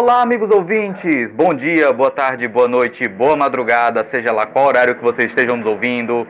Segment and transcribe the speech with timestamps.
[0.00, 1.32] Olá, amigos ouvintes!
[1.32, 5.56] Bom dia, boa tarde, boa noite, boa madrugada, seja lá qual horário que vocês estejam
[5.56, 6.24] nos ouvindo.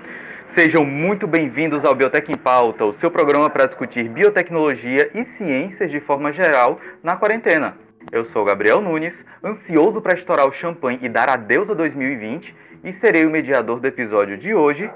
[0.47, 5.91] Sejam muito bem-vindos ao Biotech em Pauta, o seu programa para discutir biotecnologia e ciências
[5.91, 7.77] de forma geral na quarentena.
[8.11, 9.13] Eu sou Gabriel Nunes,
[9.45, 13.87] ansioso para estourar o champanhe e dar adeus a 2020, e serei o mediador do
[13.87, 14.91] episódio de hoje,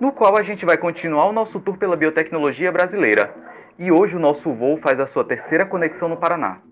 [0.00, 3.34] no qual a gente vai continuar o nosso tour pela biotecnologia brasileira.
[3.78, 6.62] E hoje o nosso voo faz a sua terceira conexão no Paraná.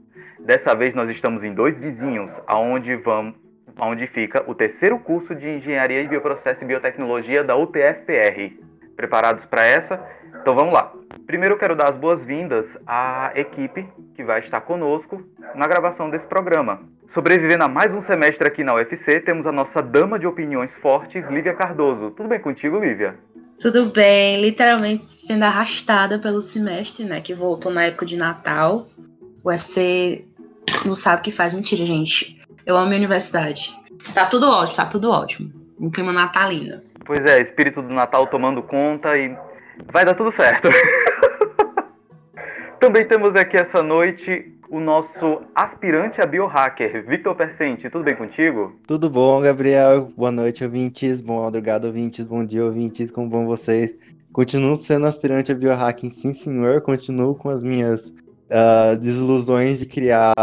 [0.45, 3.35] Dessa vez nós estamos em dois vizinhos, aonde vamos
[3.81, 8.59] onde fica o terceiro curso de Engenharia de Bioprocesso e Biotecnologia da UTFPR.
[8.97, 10.05] Preparados para essa?
[10.41, 10.93] Então vamos lá.
[11.27, 15.23] Primeiro eu quero dar as boas-vindas à equipe que vai estar conosco
[15.55, 16.81] na gravação desse programa.
[17.09, 21.27] Sobrevivendo a mais um semestre aqui na UFC, temos a nossa dama de opiniões fortes,
[21.29, 22.11] Lívia Cardoso.
[22.11, 23.17] Tudo bem contigo, Lívia?
[23.61, 28.87] Tudo bem, literalmente sendo arrastada pelo semestre, né, que voltou na época de Natal.
[29.45, 30.27] O UFC
[30.85, 31.53] não sabe o que faz.
[31.53, 32.41] Mentira, gente.
[32.67, 33.77] Eu amo minha universidade.
[34.15, 35.53] Tá tudo ótimo, tá tudo ótimo.
[35.79, 36.81] Um clima natalino.
[37.05, 39.37] Pois é, espírito do Natal tomando conta e
[39.93, 40.69] vai dar tudo certo.
[42.79, 47.91] Também temos aqui essa noite o nosso aspirante a biohacker, Victor Percente.
[47.91, 48.75] Tudo bem contigo?
[48.87, 50.11] Tudo bom, Gabriel.
[50.17, 51.21] Boa noite, ouvintes.
[51.21, 52.27] Boa madrugada, ouvintes.
[52.27, 53.11] Bom dia, ouvintes.
[53.11, 53.95] Como vão vocês?
[54.33, 56.81] Continuo sendo aspirante a biohacking, sim, senhor.
[56.81, 58.13] Continuo com as minhas
[58.53, 60.35] uh, desilusões de criar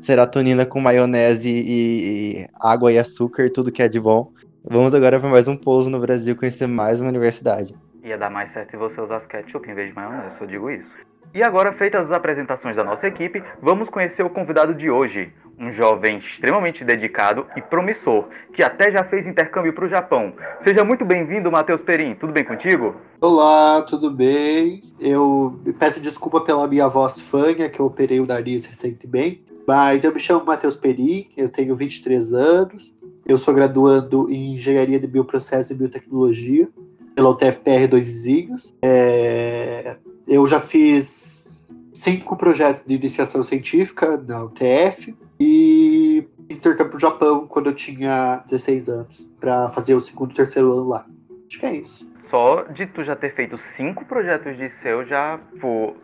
[0.00, 4.30] serotonina com maionese e, e, água e açúcar, tudo que é de bom.
[4.62, 7.74] Vamos agora para mais um pouso no Brasil, conhecer mais uma universidade.
[8.02, 11.04] Ia dar mais certo se você usasse ketchup em vez de maionese, eu digo isso.
[11.34, 15.72] E agora, feitas as apresentações da nossa equipe, vamos conhecer o convidado de hoje, um
[15.72, 20.32] jovem extremamente dedicado e promissor, que até já fez intercâmbio para o Japão.
[20.62, 22.14] Seja muito bem-vindo, Matheus Perim.
[22.14, 22.94] Tudo bem contigo?
[23.20, 24.84] Olá, tudo bem?
[25.00, 30.14] Eu peço desculpa pela minha voz fanha, que eu operei o nariz recentemente, mas eu
[30.14, 32.96] me chamo Matheus Perim, eu tenho 23 anos,
[33.26, 36.68] eu sou graduando em Engenharia de Bioprocesso e Biotecnologia
[37.12, 38.72] pela UTFPR 2 Vizinhos.
[38.80, 39.96] É...
[40.26, 41.44] Eu já fiz
[41.92, 48.42] cinco projetos de iniciação científica na UTF, e fiz intercâmbio pro Japão quando eu tinha
[48.44, 51.06] 16 anos, para fazer o segundo e terceiro ano lá.
[51.46, 52.08] Acho que é isso.
[52.30, 55.96] Só de tu já ter feito cinco projetos de seu, já, por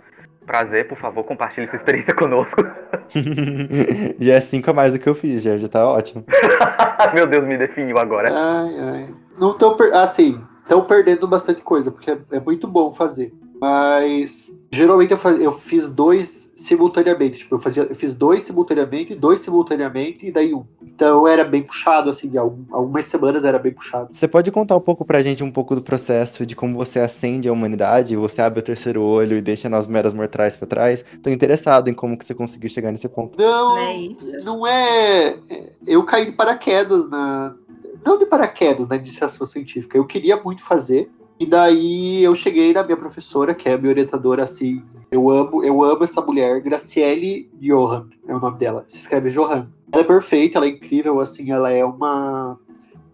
[0.47, 2.63] prazer, por favor, compartilhe sua experiência conosco.
[4.19, 6.25] já é cinco a mais do que eu fiz, já, já tá ótimo.
[7.15, 8.33] Meu Deus, me definiu agora.
[8.33, 9.15] Ai, ai.
[9.39, 9.95] Não tão, per...
[9.95, 13.33] assim, estão perdendo bastante coisa, porque é, é muito bom fazer.
[13.61, 17.39] Mas geralmente eu, faz, eu fiz dois simultaneamente.
[17.39, 20.65] Tipo, eu, fazia, eu fiz dois simultaneamente, dois simultaneamente e daí um.
[20.83, 24.09] Então era bem puxado, assim, algumas semanas era bem puxado.
[24.13, 27.49] Você pode contar um pouco pra gente um pouco do processo de como você acende
[27.49, 31.05] a humanidade, você abre o terceiro olho e deixa nas meras mortais pra trás?
[31.23, 33.39] Tô interessado em como que você conseguiu chegar nesse ponto.
[33.39, 34.45] Não, não é, isso.
[34.45, 35.37] não é.
[35.87, 37.55] Eu caí de paraquedas na.
[38.05, 39.99] Não de paraquedas na iniciação científica.
[39.99, 41.11] Eu queria muito fazer,
[41.41, 45.65] e daí eu cheguei na minha professora, que é a minha orientadora, assim, eu amo,
[45.65, 48.85] eu amo essa mulher, Graciele Johan, é o nome dela.
[48.87, 49.69] Se escreve Johan.
[49.91, 52.59] Ela é perfeita, ela é incrível, assim, ela é uma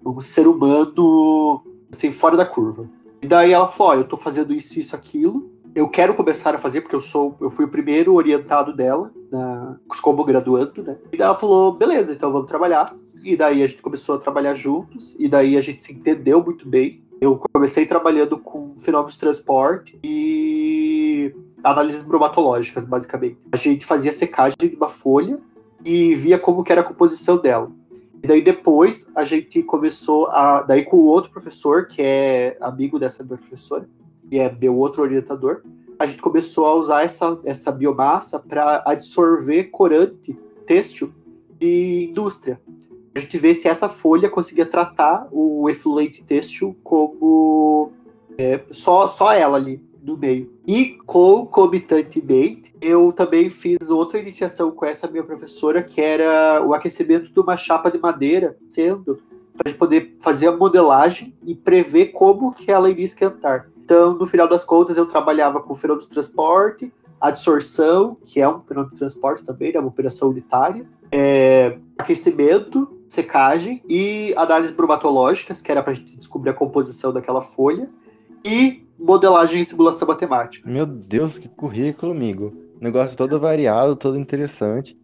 [0.05, 2.89] um ser humano assim fora da curva.
[3.23, 5.51] E daí ela falou: oh, eu tô fazendo isso, isso, aquilo.
[5.75, 9.77] Eu quero começar a fazer porque eu sou, eu fui o primeiro orientado dela, na,
[10.01, 10.97] como graduando, né?
[11.13, 12.95] E daí ela falou: beleza, então vamos trabalhar.
[13.23, 15.15] E daí a gente começou a trabalhar juntos.
[15.19, 17.03] E daí a gente se entendeu muito bem.
[17.21, 21.35] Eu comecei trabalhando com fenômenos de transporte e
[21.65, 23.39] análises bromatológicas, basicamente.
[23.51, 25.39] A gente fazia secagem de uma folha
[25.85, 27.71] e via como que era a composição dela.
[28.23, 30.63] E daí depois a gente começou a.
[30.63, 33.89] Daí com o outro professor, que é amigo dessa professora,
[34.31, 35.63] e é meu outro orientador,
[35.99, 41.13] a gente começou a usar essa, essa biomassa para absorver corante têxtil
[41.59, 42.61] de indústria
[43.17, 47.91] a gente vê se essa folha conseguia tratar o efluente têxtil como
[48.37, 50.53] é, só, só ela ali no meio.
[50.67, 57.33] E concomitantemente, eu também fiz outra iniciação com essa minha professora, que era o aquecimento
[57.33, 59.19] de uma chapa de madeira, sendo
[59.57, 63.69] para poder fazer a modelagem e prever como que ela iria esquentar.
[63.83, 68.61] Então, no final das contas, eu trabalhava com fenômeno de transporte, adsorção, que é um
[68.61, 75.71] fenômeno de transporte também, é uma operação unitária, é, aquecimento, secagem e análises bromatológicas, que
[75.71, 77.89] era para a gente descobrir a composição daquela folha,
[78.45, 80.69] e modelagem e simulação matemática.
[80.69, 82.53] Meu Deus, que currículo, amigo.
[82.81, 84.99] Negócio todo variado, todo interessante.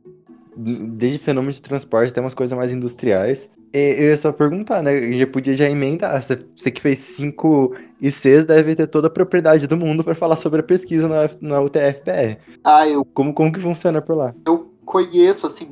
[0.55, 3.51] Desde fenômenos de transporte até umas coisas mais industriais.
[3.75, 4.95] E eu ia só perguntar, né?
[4.95, 6.23] Eu já podia já emendar.
[6.23, 10.61] Você que fez cinco ICs deve ter toda a propriedade do mundo para falar sobre
[10.61, 12.37] a pesquisa na, na UTFPR.
[12.63, 13.03] Ah, eu.
[13.15, 14.35] Como, como que funciona por lá?
[14.45, 15.71] Eu conheço, assim,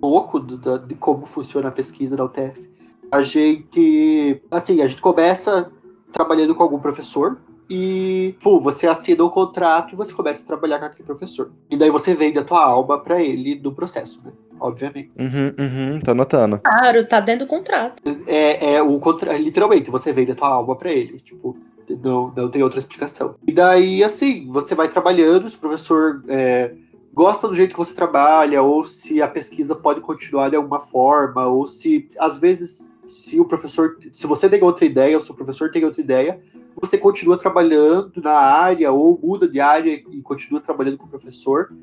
[0.00, 2.68] pouco do, do, de como funciona a pesquisa da UTF.
[3.10, 5.70] A gente, assim, a gente começa
[6.12, 7.38] trabalhando com algum professor
[7.70, 11.52] e, pô, você assina o contrato e você começa a trabalhar com aquele professor.
[11.70, 14.32] E daí você vende a tua alma para ele do processo, né?
[14.60, 15.10] Obviamente.
[15.18, 16.58] Uhum, uhum, tô anotando.
[16.58, 18.02] Claro, tá dentro do contrato.
[18.26, 19.36] É, é o contra...
[19.36, 21.20] literalmente, você vende a tua alma para ele.
[21.20, 21.56] Tipo,
[22.02, 23.36] não, não tem outra explicação.
[23.46, 26.74] E daí, assim, você vai trabalhando, se o professor é,
[27.18, 31.48] gosta do jeito que você trabalha, ou se a pesquisa pode continuar de alguma forma,
[31.48, 35.34] ou se, às vezes, se o professor, se você tem outra ideia, ou se o
[35.34, 36.40] professor tem outra ideia,
[36.80, 41.74] você continua trabalhando na área, ou muda de área e continua trabalhando com o professor.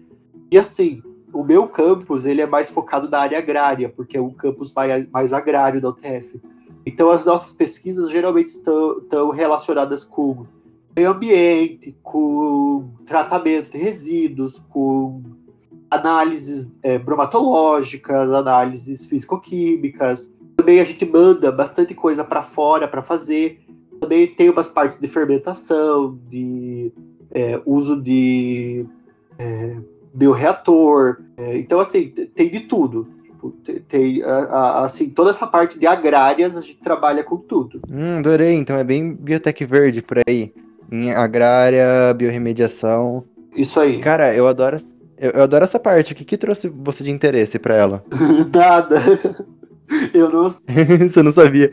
[0.50, 1.04] E assim,
[1.34, 5.06] o meu campus, ele é mais focado na área agrária, porque é um campus mais,
[5.10, 6.42] mais agrário da UTF.
[6.86, 10.46] Então, as nossas pesquisas geralmente estão, estão relacionadas com
[10.96, 15.22] meio ambiente, com tratamento de resíduos, com
[15.90, 20.34] análises é, bromatológicas, análises físico-químicas.
[20.56, 23.62] Também a gente manda bastante coisa para fora para fazer.
[24.00, 26.92] Também tem umas partes de fermentação, de
[27.32, 28.86] é, uso de
[29.38, 29.78] é,
[30.14, 31.18] bioreator.
[31.38, 33.08] É, então, assim, tem de tudo.
[33.24, 33.52] Tipo,
[33.88, 37.82] tem, assim, toda essa parte de agrárias, a gente trabalha com tudo.
[37.92, 38.54] Hum, adorei.
[38.56, 40.54] Então é bem biotech verde por aí.
[40.92, 43.24] Em agrária, biorremediação.
[43.56, 44.00] Isso aí.
[44.00, 44.78] Cara, eu adoro,
[45.18, 46.14] eu, eu adoro essa parte.
[46.14, 48.04] O que, que trouxe você de interesse para ela?
[48.54, 49.02] Nada.
[50.14, 50.50] Eu não
[51.10, 51.72] Você não sabia.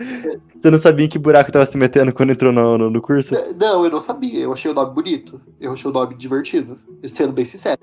[0.54, 3.34] Você não sabia em que buraco tava se metendo quando entrou no, no, no, curso?
[3.58, 4.40] Não, eu não sabia.
[4.40, 5.40] Eu achei o nome bonito.
[5.58, 6.78] Eu achei o nome divertido.
[7.06, 7.80] Sendo bem sincero.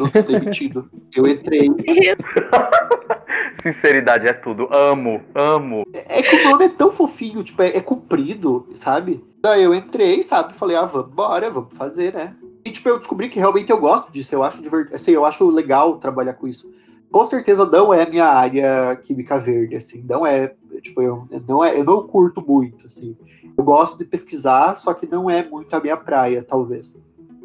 [0.00, 0.90] Eu não tô demitido.
[1.14, 1.68] Eu entrei.
[3.62, 4.68] Sinceridade é tudo.
[4.72, 5.84] Amo, amo.
[5.92, 9.22] É, é que o nome é tão fofinho, tipo, é, é comprido, sabe?
[9.42, 10.54] Daí eu entrei, sabe?
[10.54, 12.34] Falei, ah, vamos embora, vamos fazer, né?
[12.64, 14.34] E, tipo, eu descobri que realmente eu gosto disso.
[14.34, 14.96] Eu acho divertido.
[14.96, 16.70] Assim, eu acho legal trabalhar com isso.
[17.10, 20.04] Com certeza não é minha área química verde, assim.
[20.08, 20.54] Não é.
[20.80, 23.16] Tipo, eu não, é, eu não curto muito, assim.
[23.56, 26.98] Eu gosto de pesquisar, só que não é muito a minha praia, talvez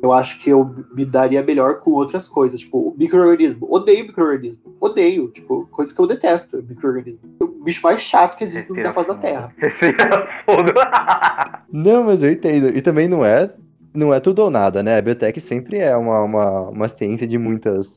[0.05, 3.67] eu acho que eu me daria melhor com outras coisas, tipo, microorganismo.
[3.71, 4.75] Odeio microorganismo.
[4.79, 7.23] Odeio, tipo, coisas que eu detesto, microorganismo.
[7.41, 9.51] O bicho mais chato que existe na face da Terra.
[11.73, 12.67] não, mas eu entendo.
[12.67, 13.51] E também não é,
[13.95, 14.99] não é tudo ou nada, né?
[14.99, 17.91] A biotech sempre é uma, uma, uma ciência de muitas,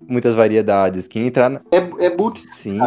[0.00, 1.08] muitas variedades.
[1.08, 1.60] Quem entrar na...
[1.72, 2.40] É, é muito...
[2.54, 2.78] Sim.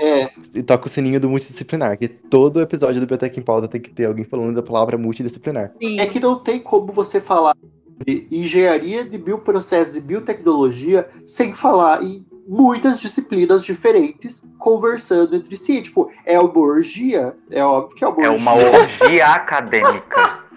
[0.00, 0.30] É.
[0.54, 3.90] E toca o sininho do multidisciplinar, que todo episódio do Biotech em Pauta tem que
[3.90, 5.72] ter alguém falando da palavra multidisciplinar.
[5.80, 6.00] Sim.
[6.00, 7.56] É que não tem como você falar
[8.06, 15.82] engenharia de bioprocessos e biotecnologia sem falar em muitas disciplinas diferentes conversando entre si.
[15.82, 17.34] Tipo, é uma orgia?
[17.50, 18.36] É óbvio que é uma orgia.
[18.36, 20.48] É uma orgia acadêmica.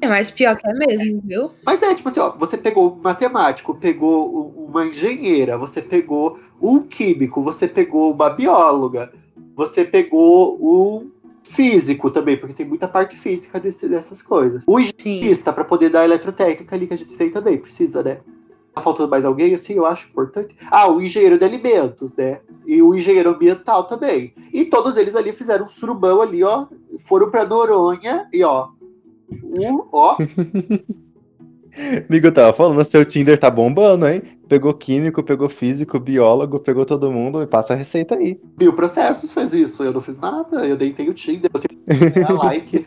[0.00, 1.50] É mais pior que é mesmo, viu?
[1.64, 6.80] Mas é, tipo assim, ó, você pegou um matemático, pegou uma engenheira, você pegou um
[6.80, 9.12] químico, você pegou uma bióloga,
[9.56, 11.10] você pegou um
[11.48, 14.64] físico também, porque tem muita parte física desse, dessas coisas.
[14.66, 18.18] O engenheirista, para poder dar a eletrotécnica ali que a gente tem também, precisa, né?
[18.74, 20.54] Tá faltando mais alguém, assim, eu acho importante.
[20.70, 22.40] Ah, o engenheiro de alimentos, né?
[22.66, 24.32] E o engenheiro ambiental também.
[24.52, 26.66] E todos eles ali fizeram um surubão ali, ó.
[27.00, 28.68] Foram pra Noronha e, ó.
[29.42, 30.16] Um, ó.
[32.08, 34.22] Amigo, tava falando, seu Tinder tá bombando, hein?
[34.48, 38.40] Pegou químico, pegou físico, biólogo, pegou todo mundo e passa a receita aí.
[38.56, 42.84] Bioprocessos fez isso, eu não fiz nada, eu nem tenho Tinder, eu tenho like.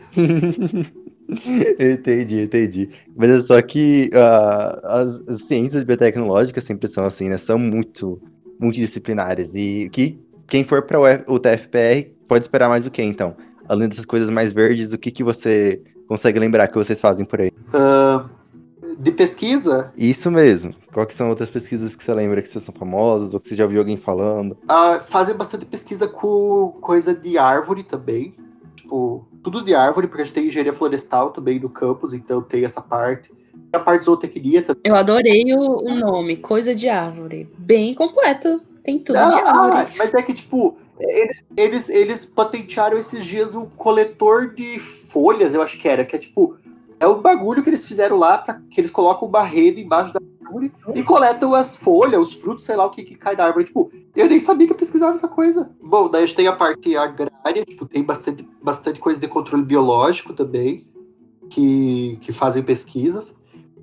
[1.80, 2.90] entendi, entendi.
[3.16, 7.38] Mas é só que uh, as, as, ciências biotecnológicas sempre são assim, né?
[7.38, 8.20] São muito
[8.60, 9.54] multidisciplinares.
[9.54, 13.34] E que quem for para o TFPR pode esperar mais o que, então?
[13.66, 17.40] Além dessas coisas mais verdes, o que, que você consegue lembrar que vocês fazem por
[17.40, 17.50] aí?
[17.68, 18.28] Uh,
[18.98, 19.92] de pesquisa?
[19.96, 20.74] Isso mesmo.
[20.92, 23.80] Quais são outras pesquisas que você lembra que são famosas ou que você já ouviu
[23.80, 24.56] alguém falando?
[24.68, 28.34] Ah, fazem bastante pesquisa com coisa de árvore também.
[28.74, 32.64] Tipo, tudo de árvore, porque a gente tem engenharia florestal também no campus, então tem
[32.64, 33.30] essa parte.
[33.30, 34.82] Tem a parte de zootecnia também.
[34.84, 37.48] Eu adorei o, o nome, coisa de árvore.
[37.58, 38.60] Bem completo.
[38.82, 39.76] Tem tudo ah, de árvore.
[39.76, 45.54] Ah, mas é que, tipo, eles, eles, eles patentearam esses dias um coletor de folhas,
[45.54, 46.56] eu acho que era, que é tipo
[47.02, 50.20] é o bagulho que eles fizeram lá, pra, que eles colocam uma rede embaixo da
[50.46, 53.64] árvore e coletam as folhas, os frutos, sei lá o que, que cai da árvore.
[53.64, 55.68] Tipo, eu nem sabia que eu pesquisava essa coisa.
[55.82, 59.64] Bom, daí a gente tem a parte agrária, tipo, tem bastante, bastante coisa de controle
[59.64, 60.86] biológico também,
[61.50, 63.36] que, que fazem pesquisas.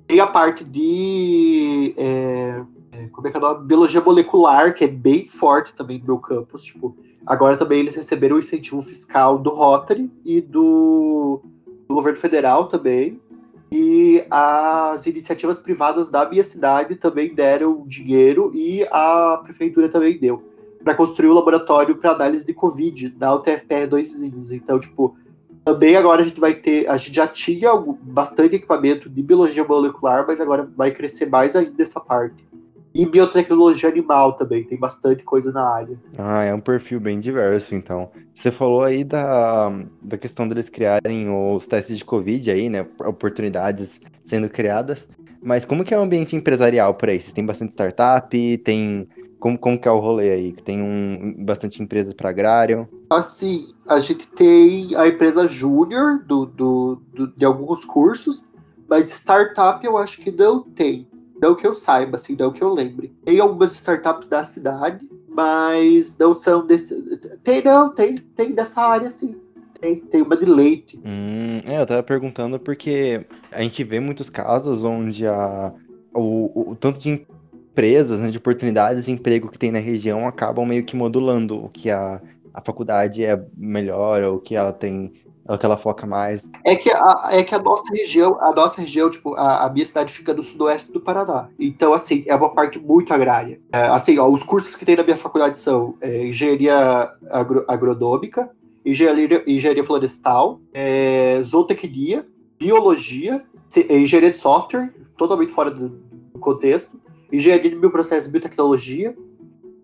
[0.06, 1.94] Tem a parte de.
[1.98, 3.66] É, é, como é que é o nome?
[3.66, 6.64] Biologia molecular, que é bem forte também no meu campus.
[6.64, 6.96] Tipo,
[7.26, 11.42] agora também eles receberam o incentivo fiscal do Rotary e do
[11.90, 13.20] do governo federal também.
[13.70, 20.42] E as iniciativas privadas da minha cidade também deram dinheiro e a prefeitura também deu.
[20.82, 25.14] para construir o laboratório para análise de Covid da UTFPR 2 Então, tipo,
[25.62, 27.70] também agora a gente vai ter, a gente já tinha
[28.02, 32.48] bastante equipamento de biologia molecular, mas agora vai crescer mais ainda essa parte.
[32.92, 35.96] E biotecnologia animal também, tem bastante coisa na área.
[36.18, 38.10] Ah, é um perfil bem diverso, então.
[38.34, 42.86] Você falou aí da, da questão deles criarem os testes de Covid aí, né?
[42.98, 45.06] Oportunidades sendo criadas.
[45.42, 47.20] Mas como que é o ambiente empresarial por aí?
[47.20, 48.58] Vocês têm bastante startup?
[48.58, 49.08] Tem
[49.40, 50.52] como, como que é o rolê aí?
[50.52, 52.86] Tem um, bastante empresas para agrário?
[53.08, 58.44] Assim, a gente tem a empresa júnior do, do, do, de alguns cursos,
[58.86, 61.08] mas startup eu acho que não tem.
[61.40, 63.14] Não que eu saiba, assim, não que eu lembre.
[63.24, 66.94] Tem algumas startups da cidade, mas não são desse.
[67.42, 69.36] Tem, não, tem, tem dessa área, sim.
[69.80, 71.00] Tem, tem uma de leite.
[71.02, 75.72] Hum, é, eu tava perguntando porque a gente vê muitos casos onde a,
[76.12, 80.66] o, o, tanto de empresas, né, de oportunidades de emprego que tem na região acabam
[80.66, 82.20] meio que modulando o que a,
[82.52, 85.12] a faculdade é melhor, ou o que ela tem,
[85.48, 86.48] o que ela foca mais.
[86.64, 89.84] É que a, é que a nossa região, a nossa região, tipo, a, a minha
[89.84, 91.48] cidade fica no sudoeste do Paraná.
[91.58, 93.60] Então, assim, é uma parte muito agrária.
[93.72, 98.50] É, assim, ó, os cursos que tem na minha faculdade são é, engenharia agro, agronômica,
[98.84, 102.26] engenharia, engenharia florestal, é, zootecnia,
[102.58, 103.42] biologia,
[103.88, 107.00] engenharia de software, totalmente fora do, do contexto,
[107.32, 109.16] engenharia de bioprocessos e biotecnologia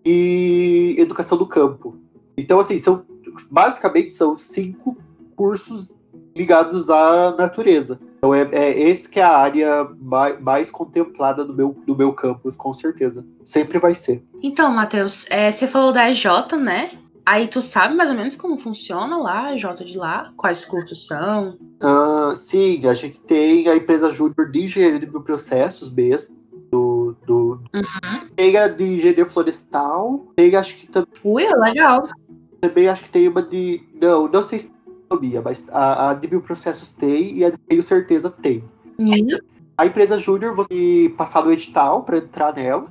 [0.05, 1.97] e educação do campo.
[2.37, 3.05] Então, assim, são
[3.51, 4.97] basicamente são cinco
[5.37, 5.95] cursos
[6.35, 7.99] ligados à natureza.
[8.17, 9.87] Então, é, é esse que é a área
[10.41, 13.25] mais, contemplada do meu, do meu campus, com certeza.
[13.45, 14.23] Sempre vai ser.
[14.41, 16.25] Então, Matheus, é, você falou da EJ,
[16.59, 16.91] né?
[17.25, 20.31] Aí tu sabe mais ou menos como funciona lá, a EJ de lá?
[20.35, 21.57] Quais cursos são?
[21.81, 26.37] Uh, sim, a gente tem a empresa Júnior de Engenharia de Bioprocessos mesmo
[26.71, 28.29] do, do uhum.
[28.35, 30.27] Pega de engenharia florestal.
[30.35, 31.09] Pega, acho que também.
[31.23, 32.09] Ui, legal.
[32.61, 33.81] Também acho que tem uma de.
[34.01, 34.71] Não, não sei se
[35.11, 38.63] sabia, mas a, a de bioprocessos tem e a de tenho certeza tem.
[38.99, 39.37] Uhum.
[39.77, 42.85] A empresa Júnior, você passar no edital para entrar nela.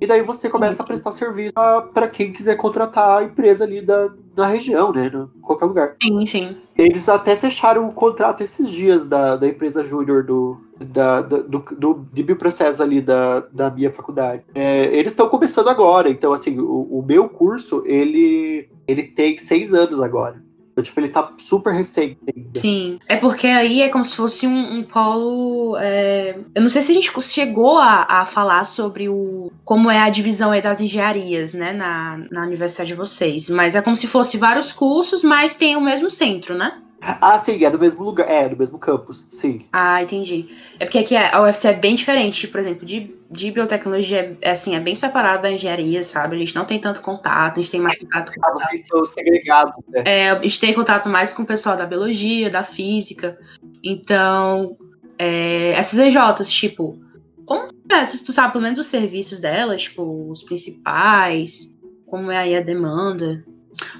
[0.00, 1.54] E daí você começa a prestar serviço
[1.94, 5.06] para quem quiser contratar a empresa ali da, da região, né?
[5.06, 5.96] Em qualquer lugar.
[6.02, 6.56] Sim, sim.
[6.76, 12.06] Eles até fecharam o contrato esses dias da, da empresa Júnior do, da, do, do,
[12.12, 14.42] de bioprocesso ali da, da minha faculdade.
[14.56, 19.72] É, eles estão começando agora, então assim, o, o meu curso, ele, ele tem seis
[19.72, 20.42] anos agora.
[20.80, 22.16] Tipo, ele tá super ainda.
[22.54, 22.98] Sim.
[23.06, 25.76] É porque aí é como se fosse um, um polo.
[25.78, 26.36] É...
[26.54, 30.08] Eu não sei se a gente chegou a, a falar sobre o como é a
[30.08, 33.50] divisão das engenharias, né, na, na universidade de vocês.
[33.50, 36.78] Mas é como se fosse vários cursos, mas tem o mesmo centro, né?
[37.02, 39.66] Ah, sim, é do mesmo lugar, é, do mesmo campus, sim.
[39.72, 40.46] Ah, entendi.
[40.78, 44.76] É porque aqui a UFC é bem diferente, por exemplo, de, de biotecnologia, é, assim,
[44.76, 46.36] é bem separado da engenharia, sabe?
[46.36, 48.76] A gente não tem tanto contato, a gente tem mais contato com o pessoal.
[48.76, 50.02] são segregados, né?
[50.06, 53.36] É, a gente tem contato mais com o pessoal da biologia, da física.
[53.82, 54.76] Então,
[55.18, 57.00] é, essas EJs, tipo,
[57.44, 62.38] como é, tu, tu sabe pelo menos os serviços delas, tipo, os principais, como é
[62.38, 63.44] aí a demanda?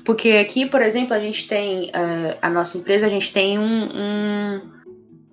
[0.04, 3.84] Porque aqui, por exemplo, a gente tem, uh, a nossa empresa, a gente tem um,
[3.84, 4.60] um,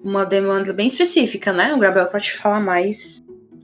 [0.04, 1.74] uma demanda bem específica, né?
[1.74, 3.20] O Gabriel pode falar mais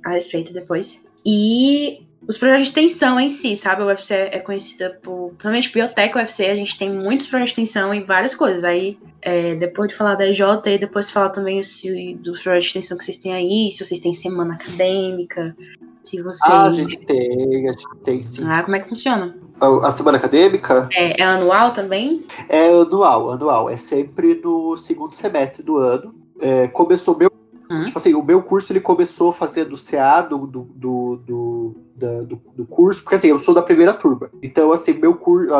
[0.05, 1.05] a respeito depois.
[1.25, 3.83] E os projetos de extensão em si, sabe?
[3.83, 7.93] O UFC é conhecida por, principalmente biblioteca UFC, a gente tem muitos projetos de extensão
[7.93, 8.63] em várias coisas.
[8.63, 12.69] Aí, é, depois de falar da EJ, e depois falar também se, dos projetos de
[12.69, 15.55] extensão que vocês têm aí, se vocês têm semana acadêmica,
[16.03, 16.51] se vocês...
[16.51, 18.43] Ah, a gente tem, a gente tem sim.
[18.47, 19.35] Ah, como é que funciona?
[19.59, 20.89] A semana acadêmica?
[20.91, 22.25] É, é, anual também?
[22.49, 23.69] É anual, anual.
[23.69, 26.13] É sempre no segundo semestre do ano.
[26.39, 27.31] É, começou meu.
[27.69, 27.85] Uhum.
[27.85, 32.21] Tipo assim, o meu curso ele começou fazendo o CA do, do, do, do, da,
[32.21, 34.29] do, do, curso, porque assim, eu sou da primeira turma.
[34.43, 35.51] Então, assim, meu curso.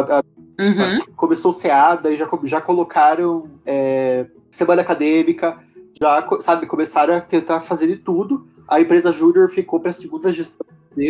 [0.59, 1.05] Uhum.
[1.15, 5.57] Começou o CA, daí já, já colocaram é, semana acadêmica,
[5.99, 8.47] já, sabe, começaram a tentar fazer de tudo.
[8.67, 10.67] A empresa Júnior ficou para a segunda gestão,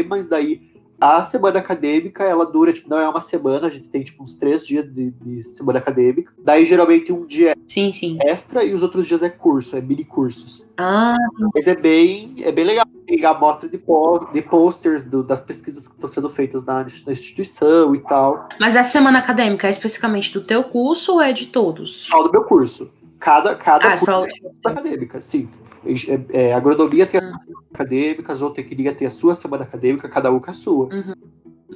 [0.08, 4.04] mas daí a semana acadêmica, ela dura, tipo, não é uma semana, a gente tem,
[4.04, 6.32] tipo, uns três dias de, de semana acadêmica.
[6.38, 8.18] Daí, geralmente, um dia é sim, sim.
[8.22, 10.66] extra e os outros dias é curso, é mini cursos.
[10.78, 11.18] Ah.
[11.54, 12.86] Mas é bem, é bem legal.
[13.06, 16.80] Tem a amostra de, po de posters do, das pesquisas que estão sendo feitas na,
[16.84, 18.50] na, instituição e tal.
[18.60, 22.08] Mas a semana acadêmica é especificamente do teu curso ou é de todos?
[22.08, 22.90] Só do meu curso.
[23.20, 24.26] Cada, cada ah, curso só...
[24.26, 24.32] é
[24.66, 25.48] acadêmica, sim.
[25.86, 30.40] É, é, agronomia tem a semana acadêmica, zootecnia tem a sua semana acadêmica, cada um
[30.40, 30.86] com a sua.
[30.94, 31.14] Uhum.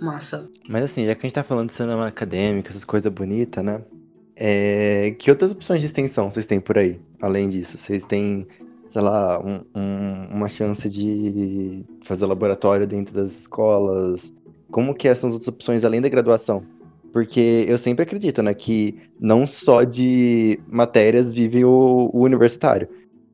[0.01, 0.49] Massa.
[0.67, 3.81] Mas assim, já que a gente tá falando de semana acadêmica, essas coisas bonitas, né?
[4.35, 5.15] É...
[5.19, 6.99] Que outras opções de extensão vocês têm por aí?
[7.21, 8.47] Além disso, vocês têm,
[8.87, 14.31] sei lá, um, um, uma chance de fazer laboratório dentro das escolas?
[14.71, 16.63] como que são as outras opções além da graduação?
[17.11, 22.87] Porque eu sempre acredito, né, que não só de matérias vive o, o universitário.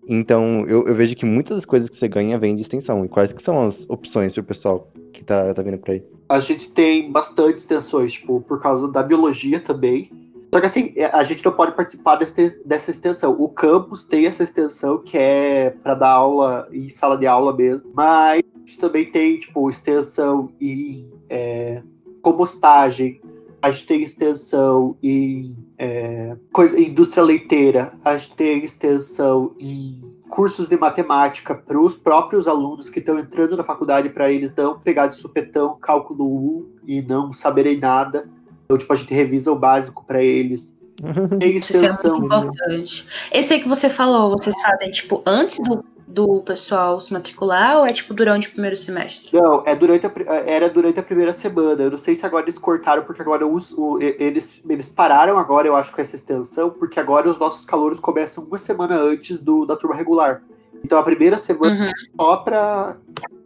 [0.08, 3.04] Então, eu, eu, vejo que muitas das coisas que você ganha vêm de extensão.
[3.04, 6.04] E quais que são as opções para o pessoal que tá, tá vindo por aí?
[6.30, 10.12] A gente tem bastante extensões, tipo, por causa da biologia também.
[10.54, 13.36] Só que assim, a gente não pode participar desse, dessa extensão.
[13.38, 17.92] O campus tem essa extensão que é para dar aula em sala de aula mesmo.
[17.94, 21.82] Mas a gente também tem, tipo, extensão em é,
[22.22, 23.20] compostagem,
[23.66, 30.68] a gente tem extensão em é, coisa, indústria leiteira, a gente tem extensão em cursos
[30.68, 35.08] de matemática para os próprios alunos que estão entrando na faculdade para eles não pegar
[35.08, 36.28] de supetão cálculo
[36.60, 38.30] 1 e não saberem nada.
[38.66, 40.80] Então, tipo, a gente revisa o básico para eles.
[41.40, 41.90] Tem extensão.
[41.90, 43.08] Isso é muito importante.
[43.32, 47.86] Esse aí que você falou, vocês fazem, tipo, antes do do pessoal se matricular ou
[47.86, 49.30] é tipo durante o primeiro semestre?
[49.34, 50.12] Não, é durante a,
[50.46, 51.82] era durante a primeira semana.
[51.82, 55.68] Eu não sei se agora eles cortaram, porque agora os, o, eles, eles pararam agora,
[55.68, 59.66] eu acho, com essa extensão, porque agora os nossos calouros começam uma semana antes do,
[59.66, 60.44] da turma regular.
[60.84, 61.92] Então a primeira semana uhum.
[62.16, 62.98] só pra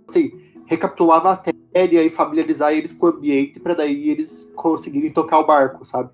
[0.07, 0.33] assim,
[0.65, 5.45] recapitular a matéria e familiarizar eles com o ambiente para daí eles conseguirem tocar o
[5.45, 6.09] barco, sabe?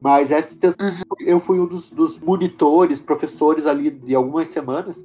[0.00, 1.02] Mas essa extensão, uhum.
[1.18, 5.04] eu fui um dos, dos monitores, professores ali de algumas semanas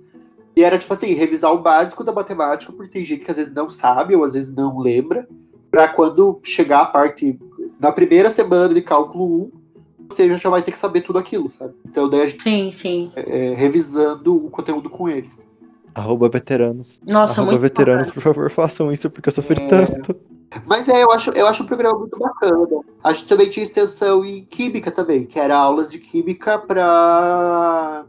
[0.55, 3.53] e era, tipo assim, revisar o básico da matemática, porque tem gente que às vezes
[3.53, 5.27] não sabe ou às vezes não lembra,
[5.71, 7.39] para quando chegar a parte,
[7.79, 9.51] na primeira semana de cálculo
[9.97, 11.73] 1, você já vai ter que saber tudo aquilo, sabe?
[11.85, 13.11] Então daí a gente sim, sim.
[13.15, 15.47] É, é revisando o conteúdo com eles.
[15.95, 17.01] Arroba veteranos.
[17.05, 19.67] Nossa, Arroba muito veteranos, por favor, façam isso, porque eu sofri é...
[19.67, 20.15] tanto.
[20.67, 22.67] Mas é, eu acho, eu acho um programa muito bacana.
[23.03, 28.05] A gente também tinha extensão em Química também, que era aulas de Química para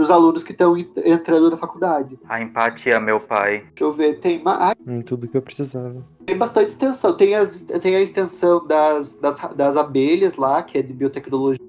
[0.00, 2.18] dos alunos que estão entrando na faculdade.
[2.28, 3.64] A empatia, meu pai.
[3.74, 4.74] Deixa eu ver, tem mais.
[4.86, 6.02] Em tudo que eu precisava.
[6.24, 7.14] Tem bastante extensão.
[7.14, 11.64] Tem, as, tem a extensão das, das, das abelhas lá, que é de biotecnologia.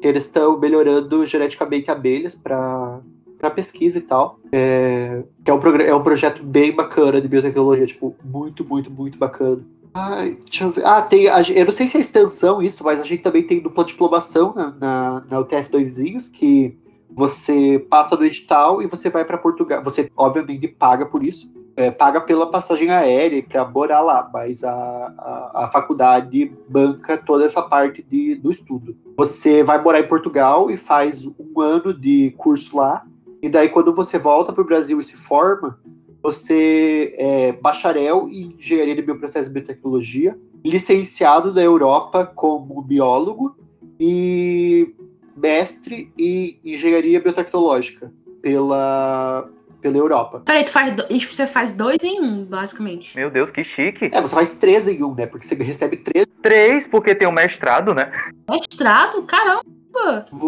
[0.00, 3.00] Que eles estão melhorando geneticamente abelhas para
[3.38, 4.40] para pesquisa e tal.
[4.50, 9.18] É, que é um, é um projeto bem bacana de biotecnologia, tipo, muito, muito, muito
[9.18, 9.62] bacana.
[9.92, 10.84] Ai, deixa eu ver.
[10.86, 11.28] Ah, tem.
[11.28, 14.54] A, eu não sei se é extensão isso, mas a gente também tem dupla diplomação
[14.54, 16.76] na, na, na UTF 2 que
[17.16, 19.82] você passa do edital e você vai para Portugal.
[19.82, 21.50] Você, obviamente, paga por isso.
[21.74, 27.44] É, paga pela passagem aérea para morar lá, mas a, a, a, faculdade banca toda
[27.44, 28.96] essa parte de, do estudo.
[29.16, 33.04] Você vai morar em Portugal e faz um ano de curso lá,
[33.42, 35.78] e daí quando você volta para o Brasil e se forma,
[36.22, 43.54] você é bacharel em engenharia de bioprocesso e biotecnologia, licenciado da Europa como biólogo
[44.00, 44.94] e
[45.36, 49.48] mestre em engenharia biotecnológica pela,
[49.80, 50.42] pela Europa.
[50.44, 51.04] Peraí, tu faz do...
[51.08, 53.16] você faz dois em um, basicamente.
[53.16, 54.08] Meu Deus, que chique.
[54.12, 55.26] É, você faz três em um, né?
[55.26, 56.26] Porque você recebe três.
[56.42, 58.12] Três, porque tem o um mestrado, né?
[58.48, 59.22] Mestrado?
[59.24, 59.75] Caramba!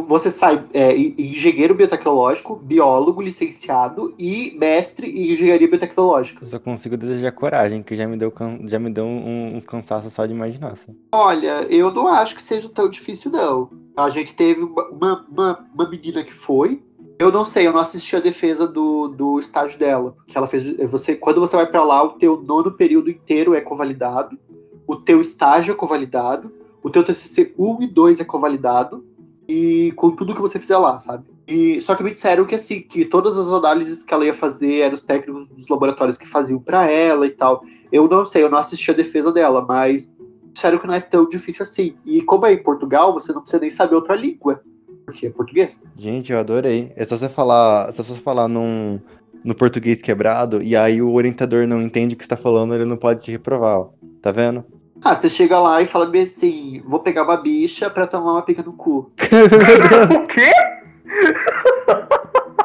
[0.06, 6.40] Você sai é, engenheiro biotecnológico, biólogo, licenciado e mestre em engenharia biotecnológica.
[6.42, 8.32] Eu só consigo desejar coragem, que já me deu,
[8.64, 10.74] já me deu um, uns cansaços só de imaginar.
[11.12, 13.70] Olha, eu não acho que seja tão difícil, não.
[13.96, 16.82] A gente teve uma, uma, uma menina que foi.
[17.18, 20.12] Eu não sei, eu não assisti a defesa do, do estágio dela.
[20.12, 20.64] Porque ela fez.
[20.88, 24.38] Você, quando você vai para lá, o teu nono período inteiro é convalidado.
[24.86, 26.52] O teu estágio é convalidado.
[26.82, 29.04] O teu TCC 1 e 2 é convalidado.
[29.48, 31.24] E com tudo que você fizer lá, sabe?
[31.46, 34.80] E, só que me disseram que assim, que todas as análises que ela ia fazer
[34.80, 37.64] eram os técnicos dos laboratórios que faziam para ela e tal.
[37.90, 40.12] Eu não sei, eu não assisti a defesa dela, mas
[40.52, 41.94] disseram que não é tão difícil assim.
[42.04, 44.62] E como é em Portugal, você não precisa nem saber outra língua,
[45.06, 45.82] porque é português.
[45.96, 46.92] Gente, eu adorei.
[46.94, 49.00] É só você falar, é só você falar num,
[49.42, 52.98] no português quebrado, e aí o orientador não entende o que está falando, ele não
[52.98, 53.88] pode te reprovar, ó.
[54.20, 54.64] Tá vendo?
[55.04, 58.42] Ah, você chega lá e fala bem assim, vou pegar uma bicha pra tomar uma
[58.42, 59.10] pica no cu.
[60.14, 60.50] o quê?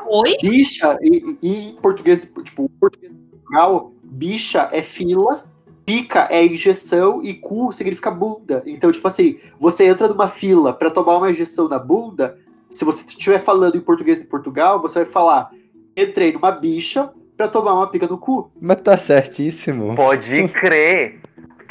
[0.08, 0.38] Oi?
[0.42, 5.44] Bicha, e, e em português, tipo, português de Portugal, bicha é fila
[5.86, 8.64] Pica é injeção e cu significa bunda.
[8.66, 12.38] Então, tipo assim, você entra numa fila para tomar uma injeção na bunda.
[12.70, 15.52] Se você estiver falando em português de Portugal, você vai falar:
[15.96, 18.50] entrei numa bicha para tomar uma pica no cu.
[18.62, 19.94] Mas tá certíssimo.
[19.94, 21.20] Pode crer.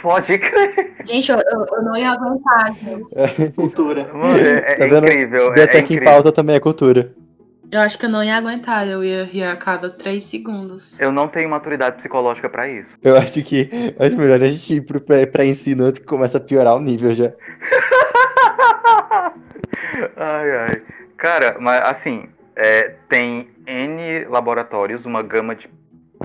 [0.03, 0.97] Pode crer.
[1.05, 2.75] Gente, eu, eu não ia aguentar.
[2.75, 3.53] Gente.
[3.55, 4.11] Cultura.
[4.37, 5.53] é, é, tá incrível.
[5.53, 7.15] Até é, em pauta também é cultura.
[7.71, 11.01] Eu acho que eu não ia aguentar, eu ia rir a cada três segundos.
[11.01, 12.91] Eu não tenho maturidade psicológica para isso.
[13.03, 16.77] Eu acho que acho melhor a gente ir pro pré-ensino antes que começa a piorar
[16.77, 17.33] o nível já.
[20.17, 20.83] ai, ai.
[21.17, 25.71] Cara, mas assim, é, tem N laboratórios, uma gama de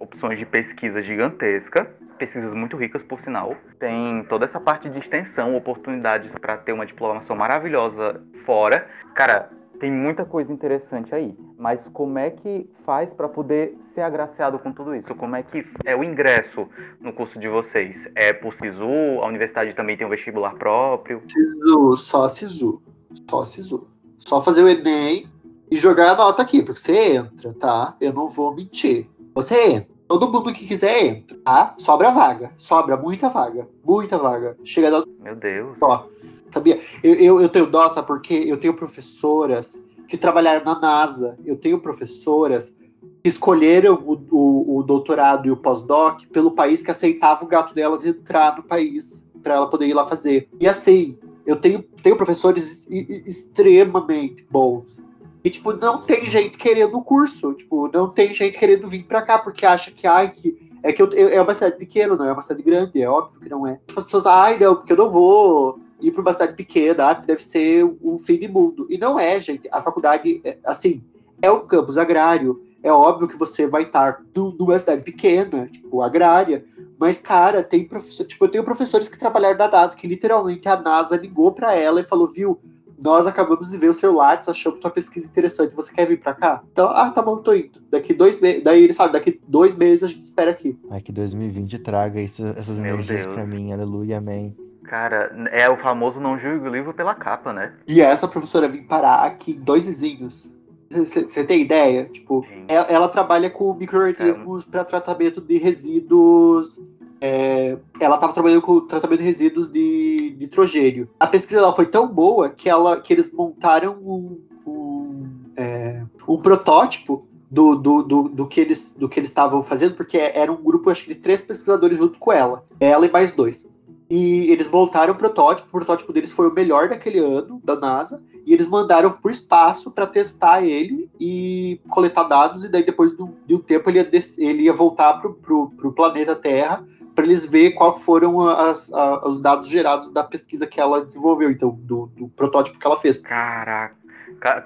[0.01, 1.87] opções de pesquisa gigantesca.
[2.17, 3.55] Pesquisas muito ricas, por sinal.
[3.79, 8.87] Tem toda essa parte de extensão, oportunidades para ter uma diplomação maravilhosa fora.
[9.15, 9.49] Cara,
[9.79, 11.37] tem muita coisa interessante aí.
[11.57, 15.13] Mas como é que faz para poder ser agraciado com tudo isso?
[15.15, 16.67] Como é que é o ingresso
[16.99, 18.07] no curso de vocês?
[18.15, 19.21] É por SISU?
[19.21, 21.21] A universidade também tem um vestibular próprio?
[21.27, 22.81] SISU, só SISU.
[23.29, 23.87] Só SISU.
[24.17, 25.29] Só fazer o Enem
[25.69, 27.95] e jogar a nota aqui, porque você entra, tá?
[27.99, 29.07] Eu não vou mentir.
[29.35, 29.96] Você entra.
[30.07, 31.75] Todo mundo que quiser entra, tá?
[31.77, 32.53] Sobra vaga.
[32.57, 33.67] Sobra muita vaga.
[33.83, 34.57] Muita vaga.
[34.63, 35.03] Chega da.
[35.19, 35.77] Meu Deus.
[35.81, 36.05] Ó,
[36.49, 36.79] sabia?
[37.03, 38.07] Eu, eu, eu tenho dó, sabe?
[38.07, 41.37] Porque eu tenho professoras que trabalharam na NASA.
[41.45, 42.73] Eu tenho professoras
[43.21, 47.75] que escolheram o, o, o doutorado e o pós-doc pelo país que aceitava o gato
[47.75, 50.47] delas entrar no país para ela poder ir lá fazer.
[50.59, 55.05] E assim, eu tenho, tenho professores extremamente bons
[55.47, 57.53] e, tipo, não tem gente querendo o curso.
[57.53, 60.67] Tipo, não tem gente querendo vir pra cá, porque acha que, ai, que.
[60.83, 63.49] É que eu, é uma cidade pequena, não é uma cidade grande, é óbvio que
[63.49, 63.79] não é.
[63.95, 67.85] As pessoas, ai, não, porque eu não vou ir para uma cidade pequena, deve ser
[68.03, 68.85] um fim de mundo.
[68.89, 69.69] E não é, gente.
[69.71, 71.01] A faculdade, é, assim,
[71.41, 72.61] é um campus agrário.
[72.83, 76.65] É óbvio que você vai estar numa cidade pequena, tipo, agrária.
[76.99, 80.75] Mas, cara, tem professor, tipo, eu tenho professores que trabalharam na NASA, que literalmente a
[80.75, 82.59] NASA ligou para ela e falou, viu,
[83.01, 86.33] nós acabamos de ver o seu Lattes, achamos tua pesquisa interessante, você quer vir para
[86.33, 86.63] cá?
[86.71, 87.79] Então, ah, tá bom, tô indo.
[87.89, 90.79] Daqui dois meses, daí ele sabe, daqui dois meses a gente espera aqui.
[90.89, 94.55] Ai, que 2020 traga isso, essas Meu energias para mim, aleluia, amém.
[94.83, 97.73] Cara, é o famoso não julgue o livro pela capa, né?
[97.87, 100.49] E essa professora vir parar aqui dois vizinhos.
[100.89, 102.05] Você tem ideia?
[102.05, 104.71] Tipo, ela, ela, trabalha com microorganismos é.
[104.71, 106.81] para tratamento de resíduos
[107.19, 111.09] é, ela estava trabalhando com o tratamento de resíduos de nitrogênio.
[111.19, 116.37] A pesquisa dela foi tão boa que, ela, que eles montaram um, um, é, um
[116.37, 120.61] protótipo do, do, do, do, que eles do que eles estavam fazendo, porque era um
[120.61, 123.69] grupo, acho que de três pesquisadores junto com ela, ela e mais dois.
[124.09, 128.23] E eles montaram o protótipo, o protótipo deles foi o melhor daquele ano, da NASA,
[128.45, 133.13] e eles mandaram para o espaço para testar ele e coletar dados, e daí depois
[133.45, 136.85] de um tempo ele ia, ele ia voltar para o planeta Terra
[137.17, 141.49] para eles ver qual foram as, a, os dados gerados da pesquisa que ela desenvolveu,
[141.49, 143.19] então, do, do protótipo que ela fez.
[143.19, 143.95] Caraca,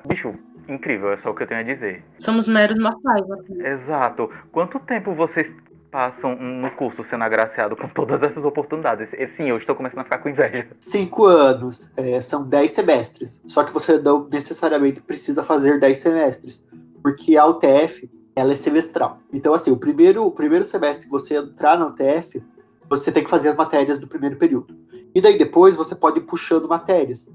[0.05, 0.35] bicho,
[0.67, 2.03] incrível, é só o que eu tenho a dizer.
[2.19, 3.23] Somos meros mortais.
[3.57, 4.29] Exato.
[4.51, 5.49] Quanto tempo vocês
[5.89, 9.13] passam no curso sendo agraciado com todas essas oportunidades?
[9.13, 10.67] E, sim, eu estou começando a ficar com inveja.
[10.81, 13.41] Cinco anos, é, são dez semestres.
[13.47, 16.67] Só que você não necessariamente precisa fazer dez semestres,
[17.01, 19.20] porque a UTF ela é semestral.
[19.34, 22.41] Então, assim, o primeiro, o primeiro semestre que você entrar na UTF,
[22.89, 24.76] você tem que fazer as matérias do primeiro período.
[25.13, 27.30] E daí depois você pode ir puxando matérias.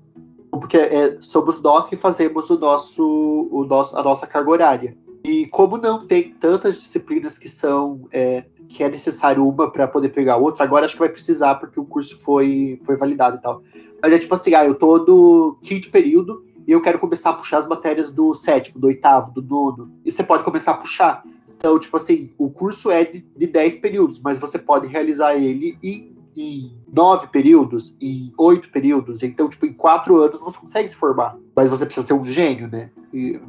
[0.50, 4.96] Porque é, somos nós que fazemos o nosso, o nosso, a nossa carga horária.
[5.22, 10.10] E como não tem tantas disciplinas que são é, que é necessário uma para poder
[10.10, 13.62] pegar outra, agora acho que vai precisar porque o curso foi, foi validado e tal.
[14.00, 17.34] Mas é tipo assim, ah, eu tô no quinto período e eu quero começar a
[17.34, 19.92] puxar as matérias do sétimo, do oitavo, do nono.
[20.04, 21.22] E você pode começar a puxar.
[21.56, 25.78] Então, tipo assim, o curso é de, de 10 períodos, mas você pode realizar ele
[25.82, 29.22] em, em nove períodos, em oito períodos.
[29.22, 31.36] Então, tipo, em quatro anos você consegue se formar.
[31.54, 32.90] Mas você precisa ser um gênio, né?
[33.14, 33.40] E,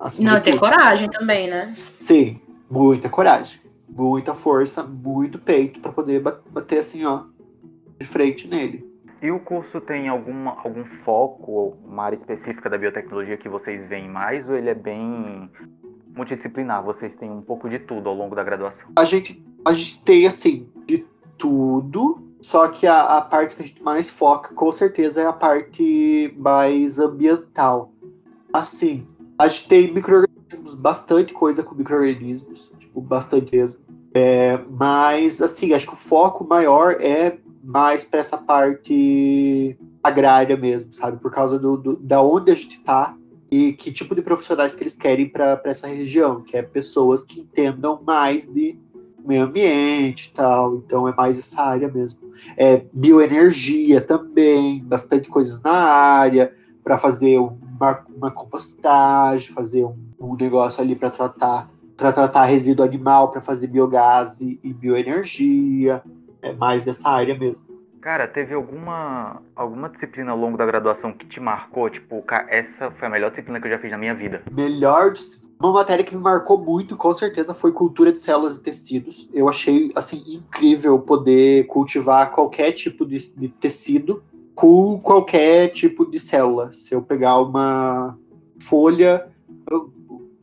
[0.00, 1.74] assim, Não, ter coragem também, né?
[1.98, 3.60] Sim, muita coragem.
[3.88, 7.24] Muita força, muito peito para poder bater assim, ó,
[7.98, 8.91] de frente nele.
[9.22, 13.86] E o curso tem alguma, algum foco ou uma área específica da biotecnologia que vocês
[13.88, 15.48] veem mais ou ele é bem
[16.08, 16.82] multidisciplinar?
[16.82, 18.88] Vocês têm um pouco de tudo ao longo da graduação?
[18.96, 21.06] A gente, a gente tem, assim, de
[21.38, 25.32] tudo, só que a, a parte que a gente mais foca, com certeza, é a
[25.32, 27.92] parte mais ambiental.
[28.52, 29.06] Assim,
[29.38, 33.80] a gente tem micro-organismos, bastante coisa com micro-organismos, tipo, bastante mesmo.
[34.12, 40.92] É, mas, assim, acho que o foco maior é mais para essa parte agrária mesmo,
[40.92, 41.18] sabe?
[41.18, 43.16] Por causa do, do, da onde a gente está
[43.50, 47.40] e que tipo de profissionais que eles querem para essa região, que é pessoas que
[47.40, 48.78] entendam mais de
[49.24, 52.32] meio ambiente e tal, então é mais essa área mesmo.
[52.56, 60.34] É bioenergia também, bastante coisas na área, para fazer uma, uma compostagem, fazer um, um
[60.34, 66.02] negócio ali para tratar para tratar resíduo animal, para fazer biogás e, e bioenergia
[66.42, 67.64] é mais dessa área mesmo.
[68.00, 71.88] Cara, teve alguma alguma disciplina ao longo da graduação que te marcou?
[71.88, 74.42] Tipo, cara, essa foi a melhor disciplina que eu já fiz na minha vida.
[74.50, 75.12] Melhor
[75.60, 79.28] uma matéria que me marcou muito, com certeza, foi cultura de células e tecidos.
[79.32, 86.18] Eu achei assim incrível poder cultivar qualquer tipo de, de tecido com qualquer tipo de
[86.18, 86.72] célula.
[86.72, 88.18] Se eu pegar uma
[88.60, 89.28] folha,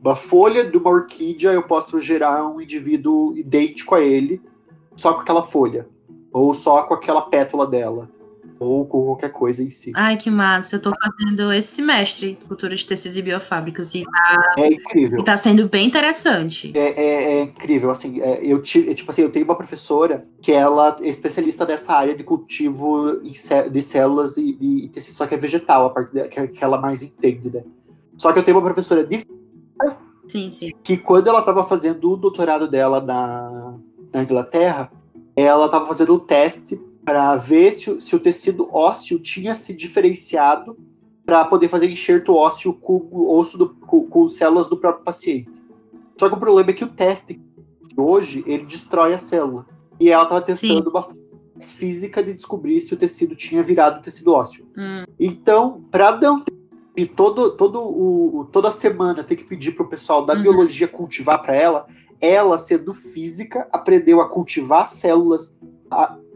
[0.01, 4.41] uma folha de uma orquídea, eu posso gerar um indivíduo idêntico a ele
[4.99, 5.87] só com aquela folha,
[6.31, 8.09] ou só com aquela pétala dela,
[8.59, 9.93] ou com qualquer coisa em si.
[9.95, 10.75] Ai, que massa.
[10.75, 15.19] Eu tô fazendo esse semestre Cultura de Tecidos e Biofábricos e tá, É incrível.
[15.21, 16.73] e tá sendo bem interessante.
[16.75, 20.51] É, é- é incrível, assim, é, eu, é, tipo assim, eu tenho uma professora que
[20.51, 23.21] ela é especialista nessa área de cultivo
[23.71, 26.11] de células e, e- e tecido, só que é vegetal, a parte
[26.49, 27.63] que ela mais entende, né?
[28.17, 29.23] Só que eu tenho uma professora de
[30.27, 30.71] Sim, sim.
[30.83, 33.75] que quando ela estava fazendo o doutorado dela na,
[34.13, 34.91] na Inglaterra,
[35.35, 39.73] ela estava fazendo um teste para ver se, o- se o tecido ósseo tinha se
[39.73, 40.77] diferenciado
[41.25, 45.51] para poder fazer enxerto ósseo com osso do- com, com células do próprio paciente.
[46.19, 47.39] Só que o problema é que o teste
[47.95, 49.65] hoje ele destrói a célula.
[49.99, 51.19] E ela estava testando uma forma
[51.61, 54.65] física de descobrir se o tecido tinha virado tecido ósseo.
[54.77, 56.53] Hum, Então, para não ter
[57.01, 60.41] e todo, todo o, toda semana ter que pedir pro pessoal da Uhum.
[60.41, 61.85] biologia cultivar para ela,
[62.19, 65.57] ela, sendo física, aprendeu a cultivar células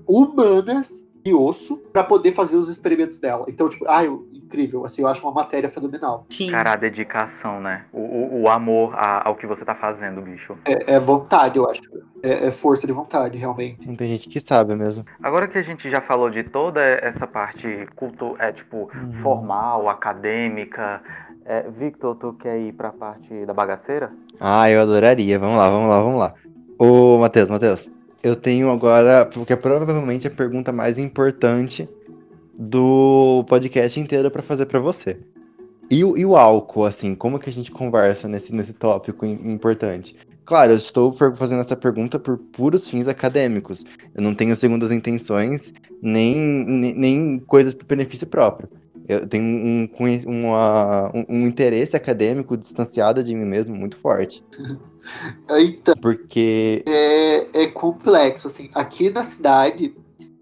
[0.08, 3.46] humanas de osso para poder fazer os experimentos dela.
[3.48, 6.26] Então, tipo, ah, eu- incrível, assim, eu acho uma matéria fenomenal.
[6.30, 6.52] sim.
[6.52, 7.86] Cara, a dedicação, né?
[7.92, 10.56] O, o, o amor a- ao que você tá fazendo, bicho.
[10.66, 11.82] É, é vontade, eu acho.
[12.22, 13.86] É, é força de vontade, realmente.
[13.88, 15.04] Não tem gente que sabe mesmo.
[15.22, 19.22] Agora que a gente já falou de toda essa parte culto, é tipo Uhum.
[19.22, 21.02] formal, acadêmica,
[21.46, 24.12] é, Victor, tu quer ir pra parte da bagaceira?
[24.40, 25.38] Ah, eu adoraria.
[25.40, 26.34] Vamos lá, vamos lá, vamos lá.
[26.78, 27.90] Ô, Matheus, Matheus,
[28.24, 31.90] eu tenho agora, porque é provavelmente a pergunta mais importante
[32.58, 35.18] do podcast inteiro pra fazer pra você.
[35.90, 39.52] E o, e o álcool, assim, como que a gente conversa nesse, nesse tópico im-
[39.54, 40.16] importante?
[40.46, 43.86] Claro, eu estou fazendo essa pergunta por puros fins acadêmicos.
[44.14, 48.70] Eu não tenho segundas intenções, nem, nem, nem coisas para benefício próprio.
[49.08, 49.90] Eu tenho um,
[50.28, 54.44] uma- um, um interesse acadêmico distanciado de mim mesmo muito forte.
[55.50, 58.70] Então, Porque é, é complexo, assim.
[58.74, 59.94] Aqui na cidade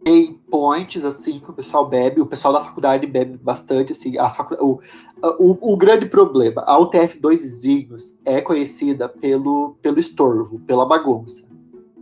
[0.04, 2.22] tem points, assim, que o pessoal bebe.
[2.22, 4.18] O pessoal da faculdade bebe bastante, assim.
[4.18, 4.56] A facu...
[4.60, 4.80] o,
[5.24, 11.44] o, o grande problema, a UTF 2 Zinhos é conhecida pelo, pelo estorvo, pela bagunça.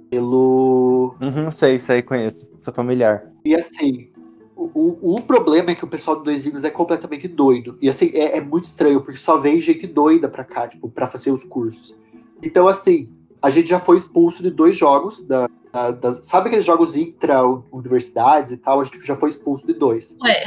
[0.09, 1.15] Pelo...
[1.21, 2.47] Uhum, sei, sei, conheço.
[2.57, 3.31] Sou familiar.
[3.45, 4.09] E assim,
[4.55, 7.77] o, o, o problema é que o pessoal do Dois Zinhos é completamente doido.
[7.81, 11.07] E assim, é, é muito estranho, porque só vem gente doida pra cá, tipo, pra
[11.07, 11.95] fazer os cursos.
[12.43, 13.09] Então, assim,
[13.41, 15.49] a gente já foi expulso de dois jogos da.
[15.71, 18.81] Da- das- sabe aqueles jogos intra-universidades e tal?
[18.81, 20.17] A gente já foi expulso de dois.
[20.23, 20.43] Ué,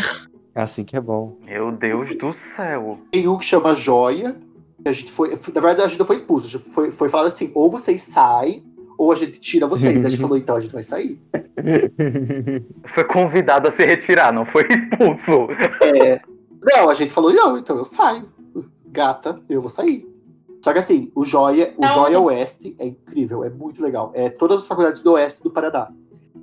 [0.55, 1.39] Assim que é bom.
[1.45, 2.99] Meu Deus do céu.
[3.11, 4.37] Tem um que chama Joia,
[4.83, 5.31] que a gente foi.
[5.31, 6.47] Na verdade, a gente não foi expulso.
[6.47, 8.63] A gente foi, foi falado assim: ou vocês saem,
[8.99, 9.95] ou a gente tira vocês.
[9.95, 11.19] Daí a gente falou, então a gente vai sair.
[12.95, 15.49] Foi convidado a se retirar, não foi expulso.
[15.81, 16.21] É,
[16.63, 18.29] não, a gente falou, não, então eu saio.
[18.87, 20.07] Gata, eu vou sair.
[20.63, 21.89] Só que assim, o Joia, o Não.
[21.91, 24.11] Joia Oeste é incrível, é muito legal.
[24.15, 25.91] É todas as faculdades do Oeste do Paraná.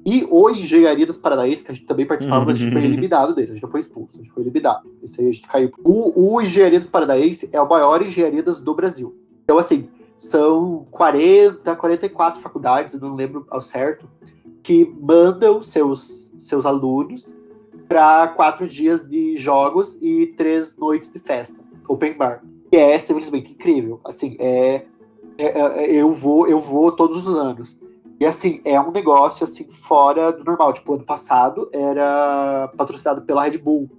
[0.05, 3.33] E o Engenharia dos Paranaenses, que a gente também participava, mas a gente foi eliminado
[3.35, 4.89] desse, a gente não foi expulso, a gente foi eliminado.
[5.03, 5.71] Esse aí a gente caiu.
[5.83, 9.15] O, o Engenharia dos Paranaenses é o maior engenharia das- do Brasil.
[9.43, 14.07] Então, assim, são 40, 44 faculdades, eu não lembro ao certo,
[14.63, 17.35] que mandam seus, seus alunos
[17.87, 21.55] para quatro dias de jogos e três noites de festa,
[21.87, 22.43] open bar.
[22.69, 23.99] Que é simplesmente incrível.
[24.05, 24.85] Assim, é,
[25.37, 27.77] é- é- eu vou eu vou todos os anos.
[28.19, 30.73] E assim, é um negócio assim fora do normal.
[30.73, 33.89] Tipo, ano passado era patrocinado pela Red Bull.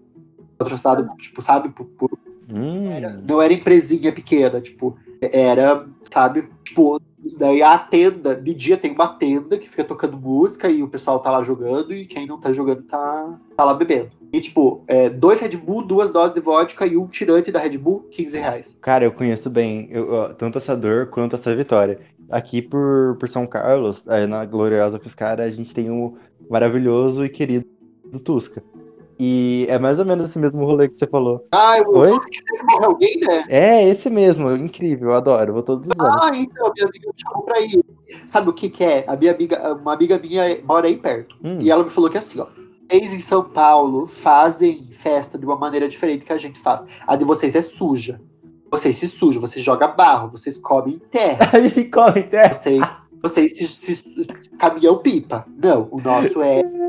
[0.59, 2.11] Patrocinado, tipo, sabe, por, por
[2.53, 2.91] Hum,
[3.29, 7.01] não era empresinha pequena, tipo, era, sabe, tipo,
[7.39, 11.19] daí a tenda, de dia tem uma tenda que fica tocando música e o pessoal
[11.21, 14.11] tá lá jogando e quem não tá jogando tá, tá lá bebendo.
[14.33, 17.77] E, tipo, é, dois Red Bull, duas doses de vodka e um tirante da Red
[17.79, 18.79] Bull, 15 reais.
[18.81, 21.99] Cara, eu conheço bem eu- ó, tanto essa dor quanto essa vitória.
[22.31, 26.17] Aqui por, por São Carlos, é, na Gloriosa Piscara, a gente tem o
[26.49, 27.67] maravilhoso e querido
[28.25, 28.63] Tusca.
[29.23, 31.47] E é mais ou menos esse mesmo rolê que você falou.
[31.53, 32.19] Ah, eu Oi?
[32.21, 33.45] que sempre morre alguém, né?
[33.51, 36.23] É esse mesmo, incrível, eu adoro, vou todos os anos.
[36.23, 37.85] Ah, então, minha amiga me chamou pra ir.
[38.25, 39.05] Sabe o que que é?
[39.07, 41.37] A minha amiga, uma amiga minha mora aí perto.
[41.45, 41.59] Hum.
[41.61, 42.47] E ela me falou que assim, ó.
[42.89, 46.87] Vocês em São Paulo fazem festa de uma maneira diferente que a gente faz.
[47.07, 48.23] A de vocês é suja.
[48.71, 52.49] Vocês se sujam, vocês jogam barro, vocês comem terra, Aí corre, né?
[52.49, 52.81] vocês,
[53.21, 54.25] vocês se, se
[54.59, 55.45] caminhão pipa.
[55.63, 56.63] Não, o nosso é.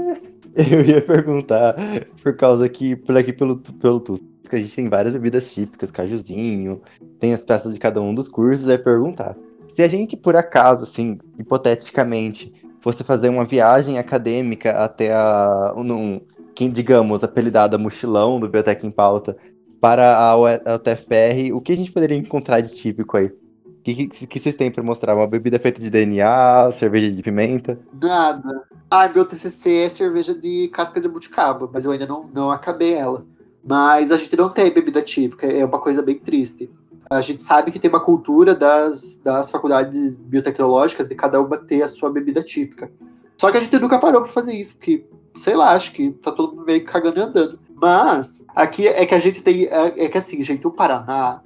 [0.71, 1.75] Eu ia perguntar,
[2.21, 6.81] por causa que por aqui pelo, pelo Tusca, a gente tem várias bebidas típicas, cajuzinho,
[7.19, 9.35] tem as peças de cada um dos cursos, aí perguntar.
[9.69, 15.73] Se a gente, por acaso, assim, hipoteticamente, fosse fazer uma viagem acadêmica até a.
[15.77, 16.19] Um,
[16.53, 19.37] quem, digamos, apelidada mochilão do Biblioteca em Pauta
[19.79, 23.27] para a, a UTFPR, o que a gente poderia encontrar de típico aí?
[23.27, 25.15] O que, que, que vocês têm pra mostrar?
[25.15, 27.79] Uma bebida feita de DNA, cerveja de pimenta?
[27.99, 28.63] Nada.
[28.93, 32.93] Ah, meu TCC é cerveja de casca de buticaba, mas eu ainda não, não acabei
[32.93, 33.25] ela.
[33.63, 36.69] Mas a gente não tem bebida típica, é uma coisa bem triste.
[37.09, 41.81] A gente sabe que tem uma cultura das, das faculdades biotecnológicas de cada uma ter
[41.81, 42.91] a sua bebida típica.
[43.37, 45.05] Só que a gente nunca parou para fazer isso, porque,
[45.37, 47.59] sei lá, acho que tá todo mundo meio cagando e andando.
[47.73, 49.67] Mas, aqui é que a gente tem.
[49.67, 51.41] É, é que assim, gente, o Paraná.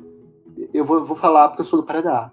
[0.73, 2.31] Eu vou, vou falar porque eu sou do Paraná.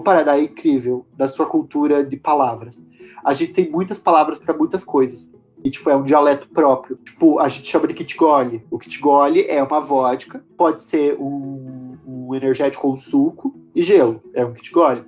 [0.00, 2.84] Paraná é incrível da sua cultura de palavras.
[3.24, 5.30] A gente tem muitas palavras para muitas coisas.
[5.62, 6.96] E, tipo, é um dialeto próprio.
[6.96, 8.64] Tipo, a gente chama de kitgole.
[8.70, 14.22] O kitgole é uma vodka, pode ser um, um energético ou um suco, e gelo.
[14.32, 15.04] É um kitgole.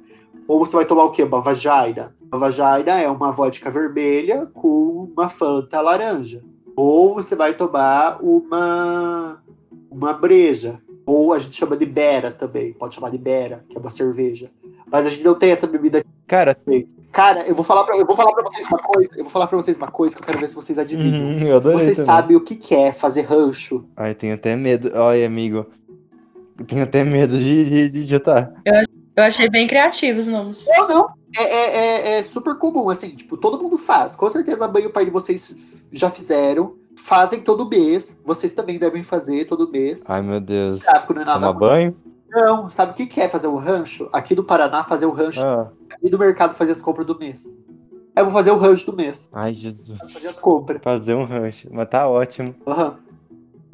[0.46, 1.22] Ou você vai tomar o quê?
[1.22, 2.14] Uma vajaina.
[2.30, 6.42] A vajaina é uma vodka vermelha com uma fanta laranja.
[6.76, 9.42] Ou você vai tomar uma,
[9.90, 10.80] uma breja.
[11.04, 12.72] Ou a gente chama de bera também.
[12.72, 14.50] Pode chamar de bera, que é uma cerveja.
[14.92, 16.04] Mas a gente não tem essa bebida.
[16.26, 16.54] Cara,
[17.10, 19.10] Cara, eu vou falar pra, eu vou falar pra vocês uma coisa.
[19.16, 21.22] Eu vou falar pra vocês uma coisa que eu quero ver se vocês adivinham.
[21.22, 22.14] Uhum, eu adorei vocês também.
[22.14, 23.86] sabem o que, que é fazer rancho?
[23.96, 24.90] Ai, tenho até medo.
[24.94, 25.66] Olha, amigo.
[26.58, 28.52] Eu tenho até medo de, de, de digitar.
[29.16, 30.64] Eu achei bem criativos os nomes.
[30.66, 31.08] Não, não.
[31.38, 34.14] É, é, é, é super comum, assim, tipo, todo mundo faz.
[34.14, 35.54] Com certeza a mãe e o pai de vocês
[35.90, 36.76] já fizeram.
[36.96, 38.18] Fazem todo mês.
[38.24, 40.04] Vocês também devem fazer todo mês.
[40.08, 40.80] Ai, meu Deus.
[40.80, 41.96] Tráfico não é nada Tomar banho?
[42.32, 44.08] Não, sabe o que que é fazer um rancho?
[44.12, 45.42] Aqui do Paraná, fazer o rancho.
[45.46, 45.70] Ah.
[46.02, 47.56] E do mercado, fazer as compras do mês.
[48.16, 49.28] Eu vou fazer o rancho do mês.
[49.32, 49.98] Ai, Jesus.
[49.98, 50.80] Vou fazer as compras.
[50.82, 51.68] Fazer um rancho.
[51.70, 52.54] Mas tá ótimo.
[52.66, 52.96] Aham.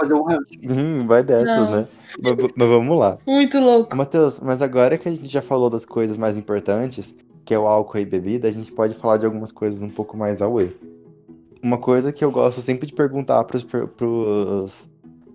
[0.01, 0.51] Fazer um rancho.
[0.65, 1.71] Hum, vai dessas, Não.
[1.71, 1.89] né?
[2.21, 3.19] Mas, mas vamos lá.
[3.27, 3.97] Muito louco.
[3.97, 7.67] Matheus, mas agora que a gente já falou das coisas mais importantes, que é o
[7.67, 10.77] álcool e bebida, a gente pode falar de algumas coisas um pouco mais away.
[11.61, 14.89] Uma coisa que eu gosto sempre de perguntar pros, pros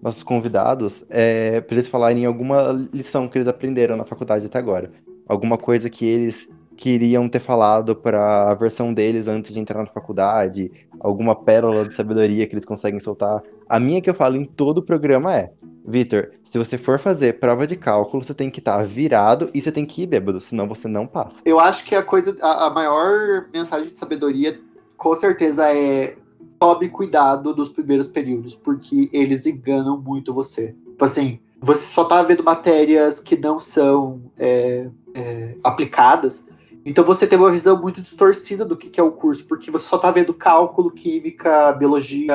[0.04, 4.92] nossos convidados é pra eles falarem alguma lição que eles aprenderam na faculdade até agora.
[5.26, 9.86] Alguma coisa que eles queriam ter falado para a versão deles antes de entrar na
[9.86, 13.42] faculdade, alguma pérola de sabedoria que eles conseguem soltar.
[13.70, 15.54] A minha que eu falo em todo o programa é:
[15.86, 19.72] Vitor, se você for fazer prova de cálculo, você tem que estar virado e você
[19.72, 21.42] tem que ir bêbado, senão você não passa.
[21.46, 24.60] Eu acho que a coisa, a, a maior mensagem de sabedoria,
[24.98, 26.16] com certeza, é
[26.64, 30.74] tome cuidado dos primeiros períodos, porque eles enganam muito você.
[30.92, 36.48] Tipo assim, você só tá vendo matérias que não são é, é, aplicadas,
[36.86, 39.86] então você tem uma visão muito distorcida do que, que é o curso, porque você
[39.86, 42.34] só tá vendo cálculo, química, biologia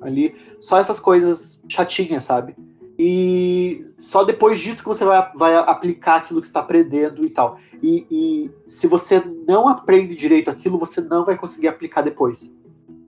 [0.00, 2.54] ali, só essas coisas chatinhas, sabe?
[2.96, 7.58] E só depois disso que você vai, vai aplicar aquilo que está aprendendo e tal.
[7.82, 12.56] E, e se você não aprende direito aquilo, você não vai conseguir aplicar depois.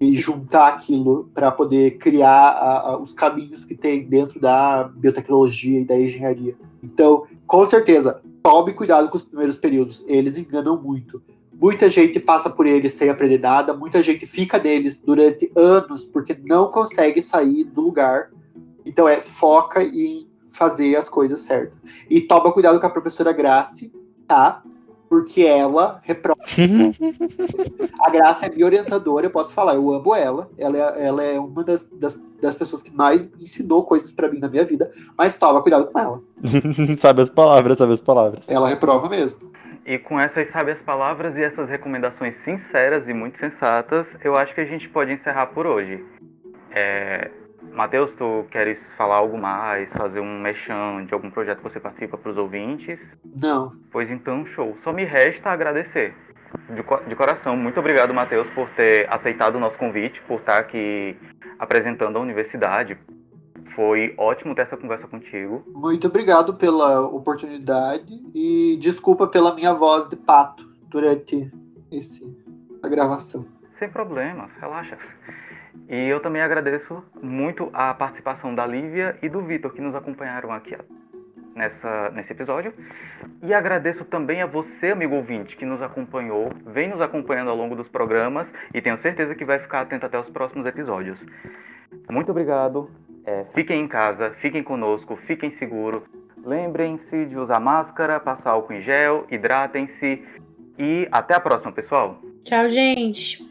[0.00, 5.78] E juntar aquilo para poder criar a- a- os caminhos que tem dentro da biotecnologia
[5.80, 6.56] e da engenharia.
[6.82, 10.02] Então, com certeza, tome cuidado com os primeiros períodos.
[10.06, 11.22] Eles enganam muito.
[11.52, 16.34] Muita gente passa por eles sem aprender nada, muita gente fica neles durante anos porque
[16.46, 18.30] não consegue sair do lugar.
[18.86, 21.76] Então é foca em fazer as coisas certas.
[22.08, 23.92] E toma cuidado com a professora Grace,
[24.26, 24.62] tá?
[25.10, 26.38] Porque ela reprova.
[28.06, 30.48] A Grace é minha orientadora, eu posso falar, eu amo ela.
[30.56, 34.38] Ela é, ela é uma das, das, das pessoas que mais ensinou coisas pra mim
[34.38, 36.22] na minha vida, mas toma cuidado com ela.
[36.96, 38.48] sabe as palavras, sabe as palavras.
[38.48, 39.50] Ela reprova mesmo.
[39.84, 44.60] E com essas sábias palavras e essas recomendações sinceras e muito sensatas, eu acho que
[44.60, 46.04] a gente pode encerrar por hoje.
[46.70, 47.32] É...
[47.72, 52.18] Matheus, tu queres falar algo mais, fazer um mechan de algum projeto que você participa
[52.18, 53.00] para os ouvintes?
[53.40, 53.72] Não.
[53.90, 54.76] Pois então, show.
[54.78, 56.14] Só me resta agradecer.
[56.74, 60.58] De, co- de coração, muito obrigado, Matheus, por ter aceitado o nosso convite, por estar
[60.58, 61.16] aqui
[61.58, 62.98] apresentando a universidade.
[63.76, 65.64] Foi ótimo ter essa conversa contigo.
[65.68, 71.50] Muito obrigado pela oportunidade e desculpa pela minha voz de pato durante
[71.90, 72.36] esse,
[72.82, 73.46] a gravação.
[73.78, 74.98] Sem problemas, relaxa.
[75.88, 80.52] E eu também agradeço muito a participação da Lívia e do Vitor que nos acompanharam
[80.52, 80.76] aqui
[81.54, 82.72] nessa, nesse episódio.
[83.42, 87.74] E agradeço também a você, amigo ouvinte, que nos acompanhou, vem nos acompanhando ao longo
[87.74, 91.24] dos programas e tenho certeza que vai ficar atento até os próximos episódios.
[92.08, 92.90] Muito obrigado.
[93.24, 96.02] É, fiquem em casa, fiquem conosco, fiquem seguros.
[96.42, 100.24] Lembrem-se de usar máscara, passar álcool em gel, hidratem-se
[100.78, 102.18] e até a próxima, pessoal.
[102.42, 103.49] Tchau, gente.